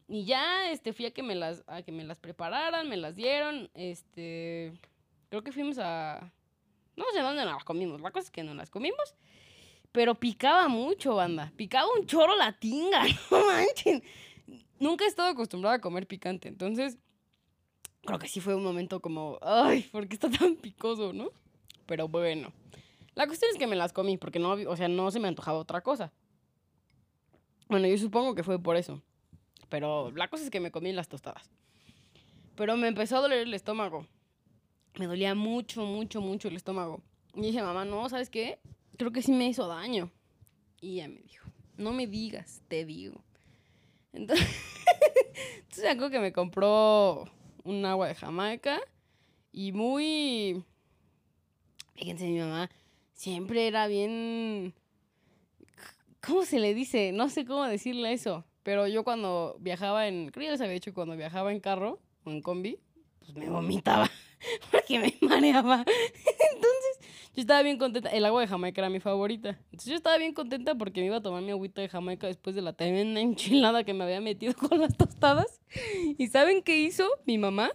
[0.08, 3.14] Y ya este, fui a que, me las, a que me las prepararan, me las
[3.14, 3.70] dieron.
[3.74, 4.72] Este,
[5.28, 6.32] creo que fuimos a...
[6.96, 8.00] No sé dónde nos las comimos.
[8.00, 9.14] La cosa es que no las comimos.
[9.92, 11.52] Pero picaba mucho, banda.
[11.56, 14.02] Picaba un choro la tinga, no manchen.
[14.78, 16.48] Nunca he estado acostumbrada a comer picante.
[16.48, 16.98] Entonces,
[18.02, 21.30] creo que sí fue un momento como, ay, ¿por qué está tan picoso, no?
[21.86, 22.52] Pero bueno.
[23.14, 25.58] La cuestión es que me las comí porque no, o sea, no se me antojaba
[25.58, 26.12] otra cosa.
[27.68, 29.02] Bueno, yo supongo que fue por eso.
[29.68, 31.50] Pero la cosa es que me comí las tostadas.
[32.56, 34.06] Pero me empezó a doler el estómago.
[34.98, 37.00] Me dolía mucho, mucho, mucho el estómago.
[37.34, 38.58] Y dije, mamá, no, ¿sabes qué?
[39.00, 40.10] Creo que sí me hizo daño.
[40.82, 43.24] Y ella me dijo, no me digas, te digo.
[44.12, 44.46] Entonces,
[45.56, 47.24] entonces acuerdo que me compró
[47.64, 48.78] un agua de Jamaica
[49.52, 50.62] y muy...
[51.94, 52.68] Fíjense, mi mamá
[53.14, 54.74] siempre era bien...
[56.20, 57.12] ¿Cómo se le dice?
[57.12, 58.44] No sé cómo decirle eso.
[58.62, 60.28] Pero yo cuando viajaba en...
[60.28, 62.78] Creo que les había dicho, cuando viajaba en carro o en combi,
[63.20, 64.10] pues me vomitaba
[64.70, 65.86] porque me mareaba.
[66.54, 66.89] Entonces,
[67.34, 68.10] yo estaba bien contenta.
[68.10, 69.58] El agua de Jamaica era mi favorita.
[69.70, 72.56] Entonces, yo estaba bien contenta porque me iba a tomar mi agüita de Jamaica después
[72.56, 75.60] de la tremenda enchilada que me había metido con las tostadas.
[76.18, 77.70] ¿Y saben qué hizo mi mamá?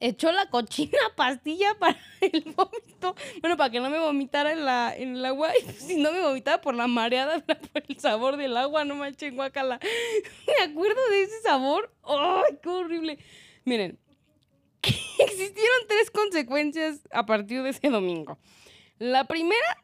[0.00, 3.14] echó la cochina pastilla para el vómito.
[3.40, 5.50] Bueno, para que no me vomitara en, la, en el agua.
[5.56, 9.34] Y si no me vomitaba por la mareada, por el sabor del agua, no manches,
[9.34, 9.78] guacala.
[10.46, 11.94] Me acuerdo de ese sabor.
[12.02, 13.18] ¡Ay, qué horrible!
[13.64, 13.98] Miren,
[14.82, 18.38] existieron tres consecuencias a partir de ese domingo.
[19.00, 19.82] La primera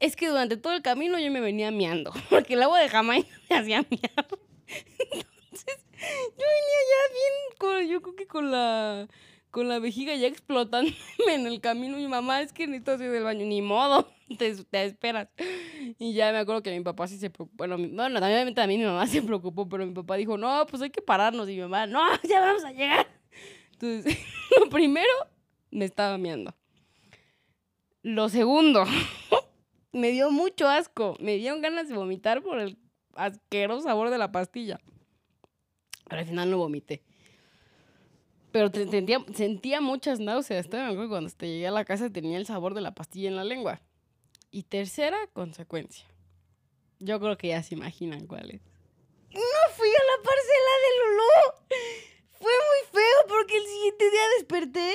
[0.00, 3.30] es que durante todo el camino yo me venía miando, porque el agua de Jamaica
[3.48, 4.26] me hacía miar.
[4.98, 9.06] Entonces, yo venía ya bien, con, yo creo que con la,
[9.52, 10.96] con la vejiga ya explotándome
[11.28, 11.96] en el camino.
[11.96, 13.46] Mi mamá, es que necesito salir del baño.
[13.46, 15.28] Ni modo, te, esperas.
[16.00, 17.58] Y ya me acuerdo que mi papá sí se preocupó.
[17.58, 20.90] Bueno, bueno, también mí mi mamá se preocupó, pero mi papá dijo, no, pues hay
[20.90, 21.48] que pararnos.
[21.48, 23.06] Y mi mamá, no, ya vamos a llegar.
[23.74, 24.18] Entonces,
[24.58, 25.12] lo primero,
[25.70, 26.52] me estaba miando.
[28.02, 28.84] Lo segundo,
[29.92, 31.16] me dio mucho asco.
[31.20, 32.78] Me dieron ganas de vomitar por el
[33.14, 34.80] asqueroso sabor de la pastilla.
[36.08, 37.02] Pero al final no vomité.
[38.52, 40.68] Pero sentía, sentía muchas náuseas.
[40.68, 43.44] me acuerdo cuando llegué a la casa tenía el sabor de la pastilla en la
[43.44, 43.80] lengua.
[44.50, 46.06] Y tercera consecuencia.
[46.98, 48.60] Yo creo que ya se imaginan cuál es.
[49.32, 52.00] No fui a la parcela de Lulú.
[52.40, 54.94] Fue muy feo porque el siguiente día desperté.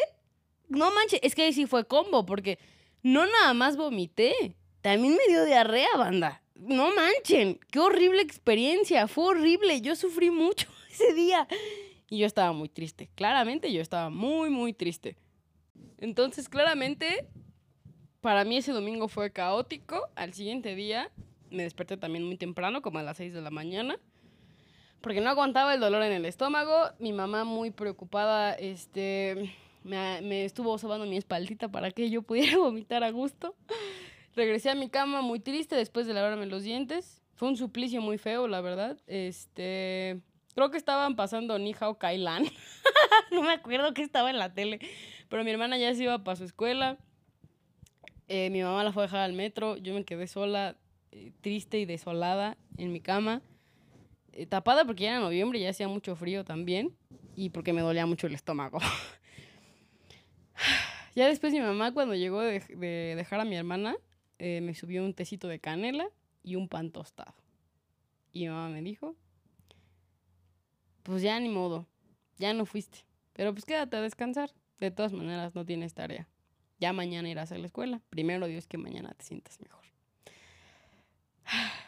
[0.67, 2.59] No manches, es que ahí sí fue combo porque
[3.05, 4.55] no nada más vomité.
[4.81, 6.41] También me dio diarrea, banda.
[6.55, 9.07] No manchen, qué horrible experiencia.
[9.07, 9.79] Fue horrible.
[9.81, 11.47] Yo sufrí mucho ese día.
[12.09, 13.11] Y yo estaba muy triste.
[13.13, 15.17] Claramente yo estaba muy, muy triste.
[15.99, 17.27] Entonces, claramente,
[18.21, 20.09] para mí ese domingo fue caótico.
[20.15, 21.11] Al siguiente día
[21.51, 23.99] me desperté también muy temprano, como a las 6 de la mañana.
[25.01, 26.89] Porque no aguantaba el dolor en el estómago.
[26.97, 29.53] Mi mamá muy preocupada, este,
[29.85, 33.55] me, me estuvo sobando mi espaldita para que yo pudiera vomitar a gusto.
[34.35, 37.21] Regresé a mi cama muy triste después de lavarme los dientes.
[37.35, 38.97] Fue un suplicio muy feo, la verdad.
[39.07, 40.21] Este,
[40.55, 42.45] Creo que estaban pasando Ni Hao Kailan.
[43.31, 44.79] no me acuerdo que estaba en la tele.
[45.27, 46.97] Pero mi hermana ya se iba para su escuela.
[48.29, 49.75] Eh, mi mamá la fue a dejar al metro.
[49.75, 50.77] Yo me quedé sola,
[51.11, 53.41] eh, triste y desolada en mi cama.
[54.31, 56.95] Eh, tapada porque ya era noviembre ya hacía mucho frío también.
[57.35, 58.79] Y porque me dolía mucho el estómago.
[61.15, 63.95] ya después mi mamá cuando llegó de, de dejar a mi hermana,
[64.37, 66.07] me subió un tecito de canela
[66.43, 67.33] y un pan tostado.
[68.31, 69.15] Y mi mamá me dijo,
[71.03, 71.87] pues ya ni modo,
[72.37, 73.05] ya no fuiste.
[73.33, 74.51] Pero pues quédate a descansar.
[74.79, 76.27] De todas maneras, no tienes tarea.
[76.79, 78.01] Ya mañana irás a la escuela.
[78.09, 79.85] Primero Dios que mañana te sientas mejor.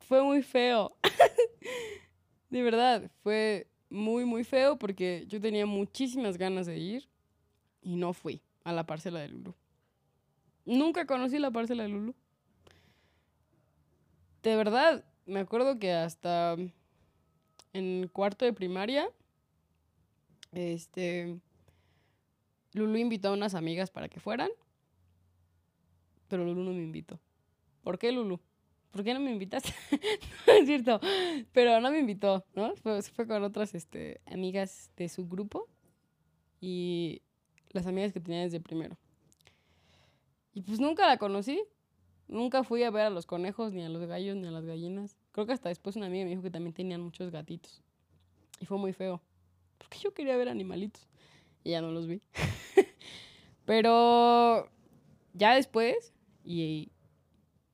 [0.00, 0.96] Fue muy feo.
[2.50, 7.08] de verdad, fue muy, muy feo porque yo tenía muchísimas ganas de ir
[7.82, 9.54] y no fui a la parcela de Lulu.
[10.64, 12.14] Nunca conocí la parcela de Lulu.
[14.42, 16.56] De verdad, me acuerdo que hasta
[17.72, 19.08] en cuarto de primaria,
[20.52, 21.38] este,
[22.72, 24.50] Lulu invitó a unas amigas para que fueran,
[26.28, 27.20] pero Lulu no me invitó.
[27.82, 28.40] ¿Por qué Lulu?
[28.96, 29.74] ¿Por qué no me invitaste?
[30.46, 31.00] no es cierto,
[31.52, 32.74] pero no me invitó, ¿no?
[32.76, 35.68] Fue, fue con otras este, amigas de su grupo
[36.62, 37.20] y
[37.72, 38.96] las amigas que tenía desde primero.
[40.54, 41.62] Y pues nunca la conocí,
[42.26, 45.18] Nunca fui a ver a los conejos, ni a los gallos, ni a las gallinas.
[45.32, 47.82] Creo que hasta después una amiga me dijo que también tenían muchos gatitos.
[48.58, 49.22] Y fue muy feo.
[49.76, 51.06] Porque yo quería ver animalitos.
[51.62, 52.22] Y ya no los vi.
[53.66, 54.70] Pero
[55.34, 56.90] ya después, y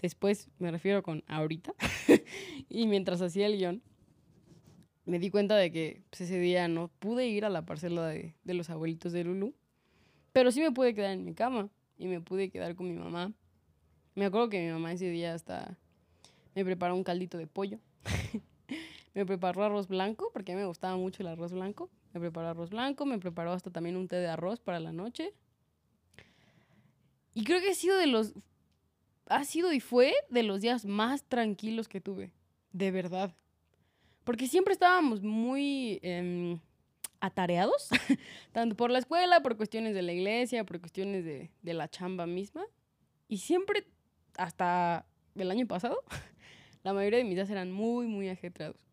[0.03, 1.73] después me refiero con ahorita,
[2.69, 3.83] y mientras hacía el guion,
[5.07, 8.35] me di cuenta de que pues, ese día no pude ir a la parcela de,
[8.45, 9.55] de los abuelitos de Lulu.
[10.33, 13.33] Pero sí me pude quedar en mi cama y me pude quedar con mi mamá
[14.15, 15.79] me acuerdo que mi mamá ese día hasta
[16.55, 17.79] me preparó un caldito de pollo.
[19.15, 21.88] me preparó arroz blanco, porque a mí me gustaba mucho el arroz blanco.
[22.12, 25.33] Me preparó arroz blanco, me preparó hasta también un té de arroz para la noche.
[27.33, 28.35] Y creo que ha sido de los.
[29.27, 32.33] Ha sido y fue de los días más tranquilos que tuve.
[32.73, 33.35] De verdad.
[34.25, 36.59] Porque siempre estábamos muy em,
[37.21, 37.89] atareados.
[38.53, 42.27] tanto por la escuela, por cuestiones de la iglesia, por cuestiones de, de la chamba
[42.27, 42.65] misma.
[43.29, 43.87] Y siempre
[44.37, 46.03] hasta el año pasado,
[46.83, 48.87] la mayoría de mis días eran muy, muy ajetreados.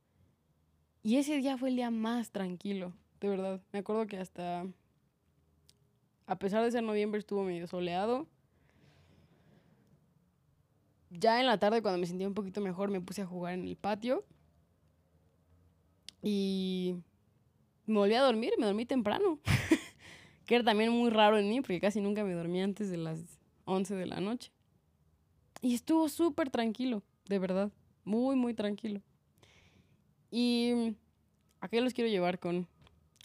[1.02, 3.62] Y ese día fue el día más tranquilo, de verdad.
[3.72, 4.66] Me acuerdo que hasta,
[6.26, 8.28] a pesar de ser noviembre, estuvo medio soleado.
[11.10, 13.68] Ya en la tarde, cuando me sentía un poquito mejor, me puse a jugar en
[13.68, 14.24] el patio.
[16.22, 16.96] Y
[17.88, 19.40] me volví a dormir, me dormí temprano.
[20.46, 23.20] que era también muy raro en mí, porque casi nunca me dormía antes de las
[23.66, 24.52] 11 de la noche.
[25.62, 27.72] Y estuvo súper tranquilo, de verdad,
[28.04, 29.02] muy, muy tranquilo.
[30.32, 30.96] Y
[31.60, 32.68] a qué los quiero llevar con,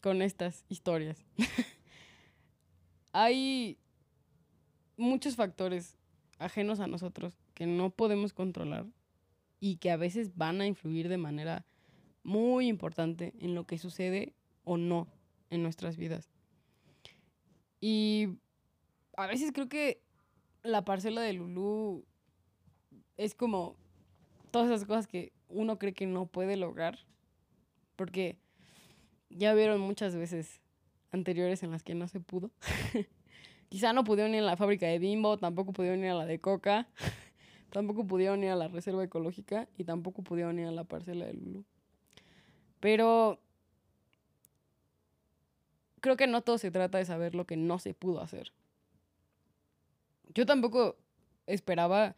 [0.02, 1.24] con estas historias.
[3.12, 3.78] Hay
[4.96, 5.96] muchos factores
[6.38, 8.86] ajenos a nosotros que no podemos controlar
[9.60, 11.64] y que a veces van a influir de manera
[12.22, 15.08] muy importante en lo que sucede o no
[15.50, 16.30] en nuestras vidas.
[17.80, 18.28] Y
[19.16, 20.00] a veces creo que
[20.62, 22.04] la parcela de Lulú
[23.16, 23.76] es como
[24.50, 26.98] todas esas cosas que uno cree que no puede lograr.
[27.96, 28.36] Porque
[29.30, 30.60] ya vieron muchas veces
[31.12, 32.50] anteriores en las que no se pudo.
[33.68, 36.38] Quizá no pudieron ir a la fábrica de Bimbo, tampoco pudieron ir a la de
[36.38, 36.88] Coca,
[37.74, 41.34] tampoco pudieron ir a la reserva ecológica y tampoco pudieron ir a la parcela de
[41.34, 41.64] Lulu.
[42.78, 43.40] Pero
[46.00, 48.52] creo que no todo se trata de saber lo que no se pudo hacer.
[50.34, 50.96] yo tampoco
[51.46, 52.14] esperaba,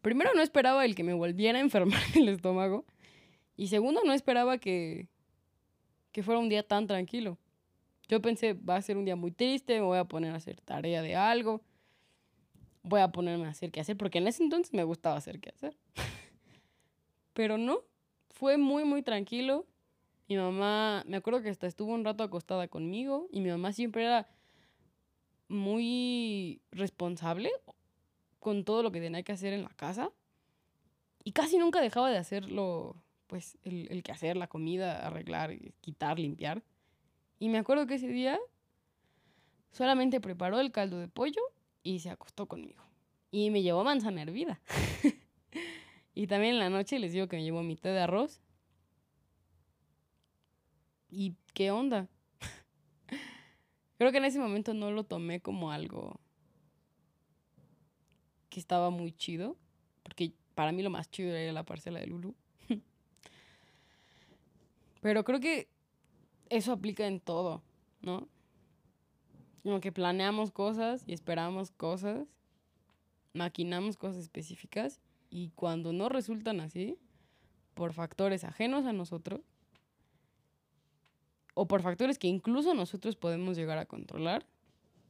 [0.00, 2.84] primero no esperaba el que me volviera a enfermar el estómago
[3.56, 5.08] y segundo no esperaba que,
[6.12, 7.36] que fuera un día tan tranquilo.
[8.06, 10.60] Yo pensé, va a ser un día muy triste, me voy a poner a hacer
[10.60, 11.62] tarea de algo,
[12.84, 15.50] voy a ponerme a hacer qué hacer, porque en ese entonces me gustaba hacer qué
[15.50, 15.76] hacer.
[17.32, 17.80] Pero no,
[18.30, 19.66] fue muy, muy tranquilo.
[20.28, 24.04] Mi mamá, me acuerdo que hasta estuvo un rato acostada conmigo y mi mamá siempre
[24.04, 24.28] era
[25.48, 27.50] muy responsable
[28.38, 30.10] con todo lo que tenía que hacer en la casa
[31.24, 36.18] y casi nunca dejaba de hacerlo, pues el, el que hacer, la comida, arreglar, quitar,
[36.18, 36.62] limpiar.
[37.38, 38.38] Y me acuerdo que ese día
[39.72, 41.40] solamente preparó el caldo de pollo
[41.84, 42.82] y se acostó conmigo.
[43.30, 44.60] Y me llevó manzana hervida.
[46.14, 48.40] y también en la noche les digo que me llevó mi té de arroz.
[51.10, 52.08] ¿Y qué onda?
[53.98, 56.18] Creo que en ese momento no lo tomé como algo
[58.48, 59.56] que estaba muy chido,
[60.02, 62.34] porque para mí lo más chido era la parcela de Lulu.
[65.00, 65.68] Pero creo que
[66.48, 67.62] eso aplica en todo,
[68.00, 68.28] ¿no?
[69.64, 72.28] Como que planeamos cosas y esperamos cosas,
[73.32, 75.00] maquinamos cosas específicas
[75.30, 76.96] y cuando no resultan así,
[77.74, 79.40] por factores ajenos a nosotros,
[81.54, 84.46] o por factores que incluso nosotros podemos llegar a controlar,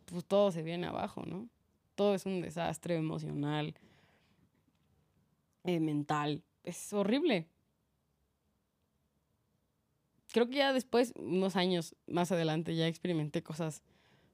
[0.07, 1.49] pues todo se viene abajo, ¿no?
[1.95, 3.75] Todo es un desastre emocional,
[5.65, 6.43] eh, mental.
[6.63, 7.49] Es horrible.
[10.33, 13.83] Creo que ya después, unos años más adelante, ya experimenté cosas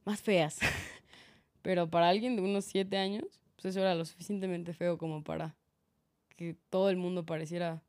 [0.04, 0.58] más feas.
[1.62, 5.54] Pero para alguien de unos siete años, pues eso era lo suficientemente feo como para
[6.36, 7.82] que todo el mundo pareciera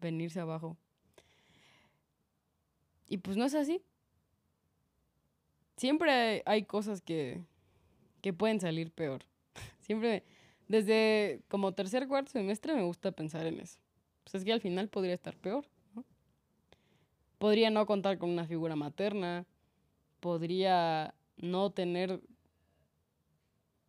[0.00, 0.76] venirse abajo.
[3.08, 3.82] Y pues no es así.
[5.76, 7.42] Siempre hay, cosas que,
[8.20, 9.24] que pueden salir peor.
[9.80, 10.22] Siempre,
[10.68, 13.78] desde como tercer, cuarto semestre me gusta pensar en eso.
[14.22, 15.64] Pues es que al final podría estar peor.
[17.38, 19.44] Podría no contar con una figura materna.
[20.20, 22.20] Podría no tener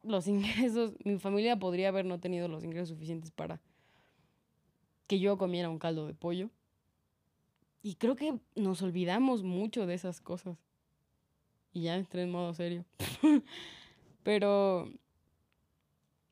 [0.03, 0.93] los ingresos.
[1.03, 3.59] Mi familia podría haber no tenido los ingresos suficientes para
[5.07, 6.49] que yo comiera un caldo de pollo.
[7.81, 10.57] Y creo que nos olvidamos mucho de esas cosas.
[11.71, 12.83] Y ya entré en modo serio.
[14.23, 14.91] Pero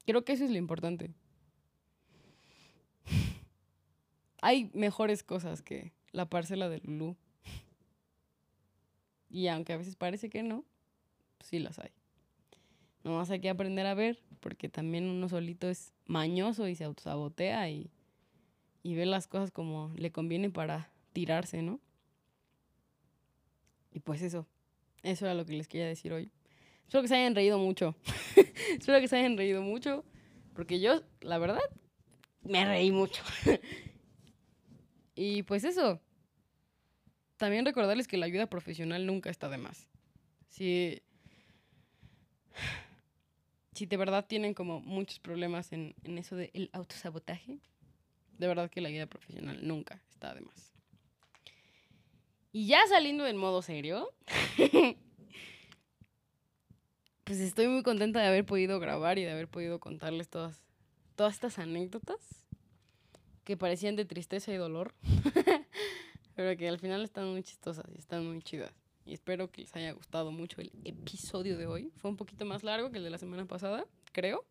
[0.05, 1.13] creo que eso es lo importante.
[4.41, 7.15] Hay mejores cosas que la parcela de Lulu.
[9.29, 10.63] Y aunque a veces parece que no,
[11.43, 11.91] sí las hay.
[13.03, 17.69] Nomás hay que aprender a ver, porque también uno solito es mañoso y se autosabotea
[17.69, 17.91] y,
[18.81, 21.79] y ve las cosas como le conviene para tirarse, ¿no?
[23.91, 24.47] Y pues eso,
[25.03, 26.31] eso era lo que les quería decir hoy.
[26.87, 27.95] Espero que se hayan reído mucho.
[28.77, 30.03] Espero que se hayan reído mucho,
[30.53, 31.61] porque yo, la verdad,
[32.41, 33.23] me reí mucho.
[35.15, 36.01] y pues eso.
[37.37, 39.89] También recordarles que la ayuda profesional nunca está de más.
[40.47, 41.01] Si,
[43.73, 47.59] si de verdad tienen como muchos problemas en, en eso del autosabotaje,
[48.37, 50.73] de verdad que la ayuda profesional nunca está de más.
[52.51, 54.13] Y ya saliendo del modo serio,
[57.23, 60.63] pues estoy muy contenta de haber podido grabar y de haber podido contarles todas,
[61.15, 62.19] todas estas anécdotas
[63.43, 64.93] que parecían de tristeza y dolor,
[66.35, 68.82] pero que al final están muy chistosas y están muy chidas.
[69.05, 71.91] Y espero que les haya gustado mucho el episodio de hoy.
[71.97, 74.45] Fue un poquito más largo que el de la semana pasada, creo.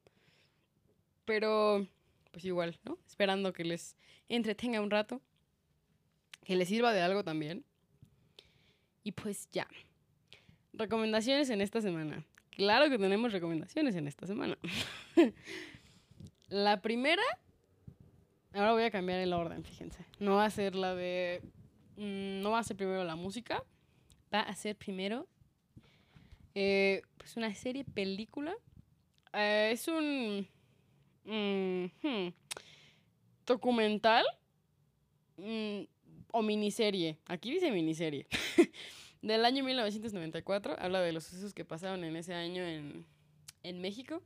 [1.25, 1.87] Pero,
[2.33, 2.99] pues igual, ¿no?
[3.07, 3.97] Esperando que les
[4.29, 5.23] entretenga un rato.
[6.45, 7.65] Que les sirva de algo también.
[9.05, 9.67] Y pues ya.
[10.75, 12.25] Recomendaciones en esta semana.
[12.51, 14.59] Claro que tenemos recomendaciones en esta semana.
[16.49, 17.23] la primera,
[18.53, 20.05] ahora voy a cambiar el orden, fíjense.
[20.19, 21.41] No va a ser la de...
[21.97, 23.65] Mm, no va a ser primero la música,
[24.33, 25.27] va a ser primero
[26.55, 28.55] eh, pues una serie película.
[29.33, 30.47] Eh, es un
[31.25, 32.33] mm, hmm,
[33.47, 34.25] documental
[35.37, 35.83] mm,
[36.31, 37.19] o miniserie.
[37.27, 38.27] Aquí dice miniserie.
[39.23, 40.77] del año 1994.
[40.79, 43.07] Habla de los sucesos que pasaron en ese año en,
[43.63, 44.23] en México.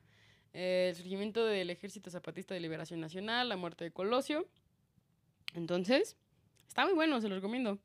[0.53, 4.47] Eh, el surgimiento del Ejército Zapatista de Liberación Nacional, la muerte de Colosio.
[5.55, 6.17] Entonces,
[6.67, 7.79] está muy bueno, se lo recomiendo.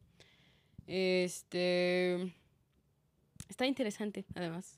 [0.92, 2.36] Este.
[3.48, 4.78] Está interesante, además.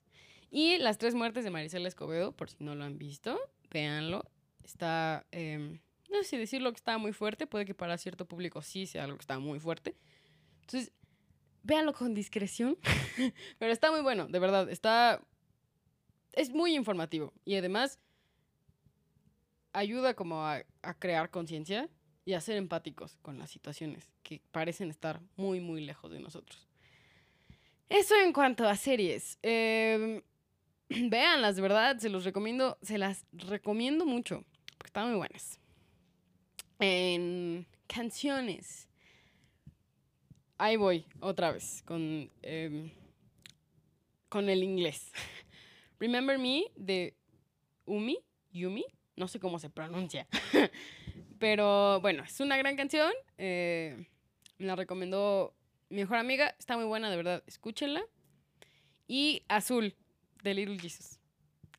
[0.52, 3.40] Y las tres muertes de Marisela Escobedo, por si no lo han visto,
[3.72, 4.24] véanlo.
[4.64, 5.26] Está.
[5.32, 5.80] Em,
[6.12, 9.06] no sé si decirlo que está muy fuerte, puede que para cierto público sí sea
[9.06, 9.96] algo que está muy fuerte.
[10.62, 10.92] Entonces,
[11.64, 12.78] véanlo con discreción.
[13.58, 14.70] Pero está muy bueno, de verdad.
[14.70, 15.20] Está.
[16.32, 17.34] Es muy informativo.
[17.44, 17.98] Y además,
[19.72, 21.90] ayuda como a, a crear conciencia
[22.26, 26.68] y a ser empáticos con las situaciones que parecen estar muy, muy lejos de nosotros.
[27.90, 29.38] Eso en cuanto a series.
[30.90, 34.44] Eh, de verdad, se los recomiendo, se las recomiendo mucho,
[34.78, 35.60] porque están muy buenas.
[36.80, 38.88] En canciones.
[40.58, 42.92] Ahí voy, otra vez, con, em,
[44.30, 45.12] con el inglés.
[46.00, 47.16] Remember Me de
[47.86, 48.20] Umi,
[48.52, 50.28] Yumi, no sé cómo se pronuncia.
[51.44, 53.12] Pero bueno, es una gran canción.
[53.38, 54.08] eh,
[54.60, 55.54] me la recomendó
[55.90, 56.56] mi mejor amiga.
[56.58, 57.44] Está muy buena, de verdad.
[57.46, 58.02] Escúchenla.
[59.10, 59.94] Y Azul,
[60.42, 61.20] de Little Jesus.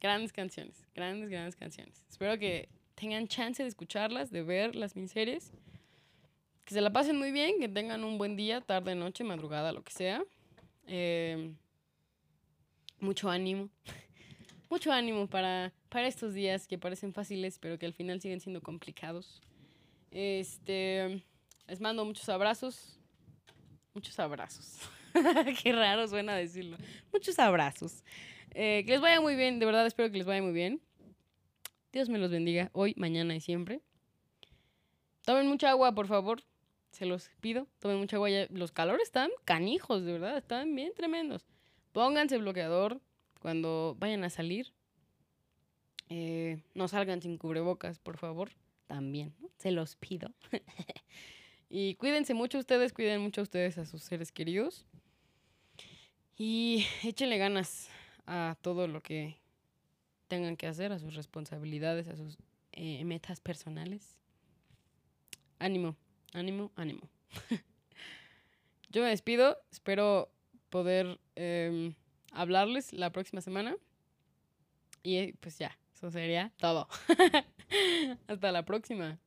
[0.03, 0.87] Grandes canciones.
[0.95, 2.05] Grandes, grandes canciones.
[2.11, 5.51] Espero que tengan chance de escucharlas, de ver las miniseries.
[6.67, 9.83] Que se la pasen muy bien, que tengan un buen día, tarde, noche, madrugada, lo
[9.83, 10.23] que sea.
[10.87, 11.55] Eh,
[13.01, 13.71] mucho ánimo.
[14.69, 18.61] mucho ánimo para, para estos días que parecen fáciles, pero que al final siguen siendo
[18.61, 19.41] complicados.
[20.15, 21.23] Este,
[21.67, 22.99] les mando muchos abrazos.
[23.93, 24.79] Muchos abrazos.
[25.63, 26.77] Qué raro suena decirlo.
[27.13, 28.03] Muchos abrazos.
[28.53, 30.81] Eh, que les vaya muy bien, de verdad espero que les vaya muy bien.
[31.93, 33.81] Dios me los bendiga hoy, mañana y siempre.
[35.23, 36.43] Tomen mucha agua, por favor.
[36.93, 37.67] Se los pido.
[37.81, 38.31] Tomen mucha agua.
[38.31, 40.37] ya- Los calores están canijos, de verdad.
[40.37, 41.45] Están bien tremendos.
[41.93, 43.01] Pónganse bloqueador
[43.41, 44.73] cuando vayan a salir.
[46.09, 48.51] Eh, no salgan sin cubrebocas, por favor.
[48.95, 49.35] También.
[49.59, 50.33] Se los pido.
[51.69, 52.93] y cuídense mucho ustedes.
[52.93, 54.87] Cuiden mucho ustedes a sus seres queridos.
[56.37, 57.89] Y échenle ganas
[58.25, 59.41] a todo lo que
[60.29, 62.39] tengan que hacer, a sus responsabilidades, a sus
[62.71, 64.17] eh, metas personales.
[65.59, 65.97] Ánimo,
[66.33, 67.11] ánimo, ánimo.
[68.91, 70.31] Yo me despido, espero
[70.71, 71.95] poder em,
[72.31, 73.77] hablarles la próxima semana.
[75.03, 76.87] Y eh, pues ya, eso sería todo.
[78.29, 79.19] Hasta la próxima.